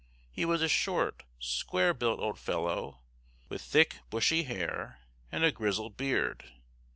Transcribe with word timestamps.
He 0.31 0.45
was 0.45 0.63
a 0.63 0.67
short, 0.67 1.21
square 1.37 1.93
built 1.93 2.19
old 2.19 2.39
fellow, 2.39 3.01
with 3.49 3.61
thick 3.61 3.97
bushy 4.09 4.41
hair, 4.45 4.97
and 5.31 5.43
a 5.43 5.51
grizzled 5.51 5.95
beard. 5.95 6.43